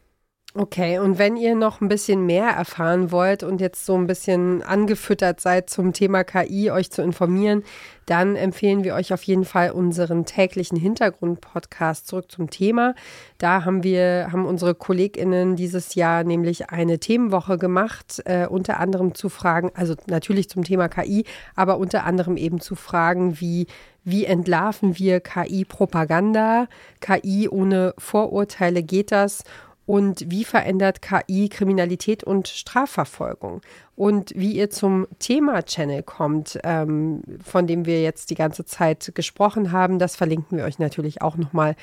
Okay, 0.60 0.98
und 0.98 1.18
wenn 1.18 1.36
ihr 1.36 1.54
noch 1.54 1.80
ein 1.80 1.86
bisschen 1.86 2.26
mehr 2.26 2.48
erfahren 2.48 3.12
wollt 3.12 3.44
und 3.44 3.60
jetzt 3.60 3.86
so 3.86 3.94
ein 3.94 4.08
bisschen 4.08 4.60
angefüttert 4.64 5.40
seid 5.40 5.70
zum 5.70 5.92
Thema 5.92 6.24
KI, 6.24 6.72
euch 6.72 6.90
zu 6.90 7.00
informieren, 7.00 7.62
dann 8.06 8.34
empfehlen 8.34 8.82
wir 8.82 8.94
euch 8.94 9.12
auf 9.12 9.22
jeden 9.22 9.44
Fall 9.44 9.70
unseren 9.70 10.24
täglichen 10.24 10.76
Hintergrund-Podcast 10.76 12.08
zurück 12.08 12.32
zum 12.32 12.50
Thema. 12.50 12.96
Da 13.36 13.64
haben 13.64 13.84
wir, 13.84 14.30
haben 14.32 14.46
unsere 14.46 14.74
KollegInnen 14.74 15.54
dieses 15.54 15.94
Jahr 15.94 16.24
nämlich 16.24 16.70
eine 16.70 16.98
Themenwoche 16.98 17.56
gemacht, 17.56 18.20
äh, 18.24 18.48
unter 18.48 18.80
anderem 18.80 19.14
zu 19.14 19.28
Fragen, 19.28 19.70
also 19.74 19.94
natürlich 20.08 20.48
zum 20.48 20.64
Thema 20.64 20.88
KI, 20.88 21.24
aber 21.54 21.78
unter 21.78 22.02
anderem 22.02 22.36
eben 22.36 22.58
zu 22.58 22.74
Fragen 22.74 23.40
wie, 23.40 23.68
wie 24.02 24.24
entlarven 24.24 24.98
wir 24.98 25.20
KI-Propaganda? 25.20 26.66
KI 27.00 27.48
ohne 27.48 27.94
Vorurteile 27.96 28.82
geht 28.82 29.12
das? 29.12 29.44
Und 29.88 30.30
wie 30.30 30.45
verändert 30.45 31.00
KI 31.00 31.49
Kriminalität 31.49 32.23
und 32.23 32.47
Strafverfolgung 32.47 33.62
und 33.96 34.35
wie 34.37 34.53
ihr 34.53 34.68
zum 34.68 35.07
Thema-Channel 35.18 36.03
kommt, 36.03 36.59
ähm, 36.62 37.22
von 37.42 37.66
dem 37.66 37.87
wir 37.87 38.03
jetzt 38.03 38.29
die 38.29 38.35
ganze 38.35 38.66
Zeit 38.66 39.12
gesprochen 39.14 39.72
haben. 39.72 39.98
Das 39.98 40.14
verlinken 40.14 40.59
wir 40.59 40.66
euch 40.66 40.79
natürlich 40.79 41.22
auch 41.22 41.38
nochmal 41.38 41.74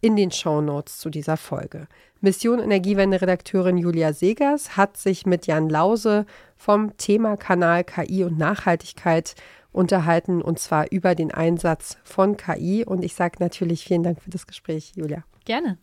in 0.00 0.16
den 0.16 0.32
Show 0.32 0.60
Notes 0.60 0.98
zu 0.98 1.08
dieser 1.08 1.36
Folge. 1.36 1.86
Mission 2.20 2.58
Energiewende-Redakteurin 2.58 3.76
Julia 3.76 4.12
Segers 4.12 4.76
hat 4.76 4.96
sich 4.96 5.24
mit 5.24 5.46
Jan 5.46 5.68
Lause 5.68 6.26
vom 6.56 6.96
Thema-Kanal 6.96 7.84
KI 7.84 8.24
und 8.24 8.38
Nachhaltigkeit 8.38 9.36
unterhalten 9.70 10.42
und 10.42 10.58
zwar 10.58 10.90
über 10.90 11.14
den 11.14 11.30
Einsatz 11.30 11.96
von 12.02 12.36
KI. 12.36 12.84
Und 12.84 13.04
ich 13.04 13.14
sage 13.14 13.36
natürlich 13.38 13.84
vielen 13.84 14.02
Dank 14.02 14.20
für 14.20 14.30
das 14.30 14.48
Gespräch, 14.48 14.94
Julia. 14.96 15.22
Gerne. 15.44 15.78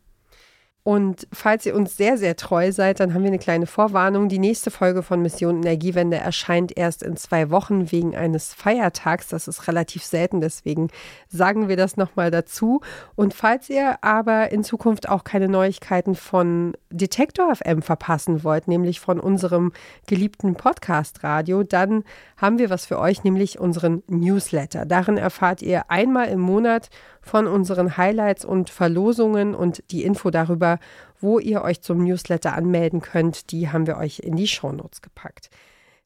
Und 0.83 1.27
falls 1.33 1.65
ihr 1.65 1.75
uns 1.75 1.97
sehr, 1.97 2.17
sehr 2.17 2.37
treu 2.37 2.71
seid, 2.71 2.99
dann 2.99 3.13
haben 3.13 3.23
wir 3.23 3.27
eine 3.27 3.37
kleine 3.37 3.67
Vorwarnung. 3.67 4.29
Die 4.29 4.39
nächste 4.39 4.71
Folge 4.71 5.03
von 5.03 5.21
Mission 5.21 5.57
Energiewende 5.57 6.17
erscheint 6.17 6.75
erst 6.77 7.03
in 7.03 7.17
zwei 7.17 7.49
Wochen 7.49 7.91
wegen 7.91 8.15
eines 8.15 8.53
Feiertags. 8.53 9.27
Das 9.27 9.49
ist 9.49 9.67
relativ 9.67 10.03
selten, 10.03 10.39
deswegen 10.39 10.87
sagen 11.27 11.67
wir 11.67 11.75
das 11.75 11.97
nochmal 11.97 12.31
dazu. 12.31 12.79
Und 13.15 13.33
falls 13.33 13.69
ihr 13.69 14.03
aber 14.03 14.51
in 14.51 14.63
Zukunft 14.63 15.09
auch 15.09 15.25
keine 15.25 15.49
Neuigkeiten 15.49 16.15
von 16.15 16.73
Detektor 16.89 17.53
FM 17.53 17.81
verpassen 17.81 18.43
wollt, 18.45 18.69
nämlich 18.69 19.01
von 19.01 19.19
unserem 19.19 19.73
geliebten 20.07 20.55
Podcast 20.55 21.23
Radio, 21.23 21.63
dann 21.63 22.03
haben 22.37 22.57
wir 22.57 22.69
was 22.69 22.85
für 22.85 22.99
euch, 22.99 23.25
nämlich 23.25 23.59
unseren 23.59 24.01
Newsletter. 24.07 24.85
Darin 24.85 25.17
erfahrt 25.17 25.61
ihr 25.61 25.91
einmal 25.91 26.29
im 26.29 26.39
Monat 26.39 26.89
von 27.29 27.47
unseren 27.47 27.95
Highlights 27.95 28.43
und 28.43 28.69
Verlosungen 28.69 29.55
und 29.55 29.83
die 29.91 30.03
Info 30.03 30.29
darüber, 30.29 30.79
wo 31.21 31.39
ihr 31.39 31.61
euch 31.61 31.81
zum 31.81 32.03
Newsletter 32.03 32.53
anmelden 32.53 33.01
könnt, 33.01 33.51
die 33.51 33.69
haben 33.69 33.87
wir 33.87 33.97
euch 33.97 34.19
in 34.19 34.35
die 34.35 34.47
Shownotes 34.47 35.01
gepackt. 35.01 35.49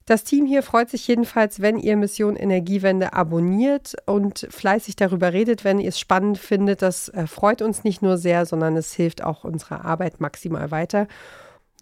Das 0.06 0.26
Team 0.26 0.46
hier 0.46 0.64
freut 0.64 0.90
sich 0.90 1.08
jedenfalls, 1.08 1.62
wenn 1.62 1.78
ihr 1.78 1.96
Mission 1.96 2.36
Energiewende 2.36 3.14
abonniert 3.14 3.96
und 4.06 4.48
fleißig 4.50 4.98
darüber 4.98 5.32
redet, 5.32 5.64
wenn 5.64 5.80
ihr 5.80 5.90
es 5.90 6.00
spannend 6.00 6.38
findet. 6.38 6.82
Das 6.82 7.08
äh, 7.10 7.26
freut 7.26 7.62
uns 7.62 7.86
nicht 7.86 8.02
nur 8.02 8.18
sehr, 8.18 8.46
sondern 8.46 8.76
es 8.76 8.94
hilft 8.94 9.24
auch 9.24 9.46
unserer 9.46 9.86
Arbeit 9.86 10.20
maximal 10.20 10.72
weiter. 10.72 11.08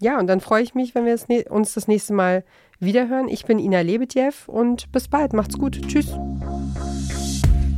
Ja, 0.00 0.20
und 0.20 0.28
dann 0.28 0.40
freue 0.40 0.62
ich 0.62 0.74
mich, 0.74 0.94
wenn 0.94 1.04
wir 1.04 1.50
uns 1.50 1.74
das 1.74 1.88
nächste 1.88 2.12
Mal 2.12 2.44
wiederhören. 2.78 3.28
Ich 3.28 3.44
bin 3.44 3.58
Ina 3.58 3.80
Lebedjew 3.80 4.32
und 4.46 4.90
bis 4.92 5.08
bald. 5.08 5.32
Macht's 5.32 5.58
gut. 5.58 5.80
Tschüss. 5.88 6.16